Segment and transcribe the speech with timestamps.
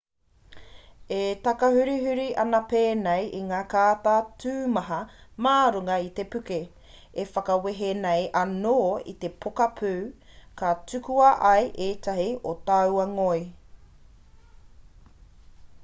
[1.15, 4.97] e takahurihuri ana pēnei i ngā kāta tumaha
[5.47, 6.57] mā runga i te puke
[7.25, 8.73] e whakawehe nei anō
[9.13, 9.93] i te poka pū
[10.63, 13.47] ka tukuna ai ētahi o taua ngoi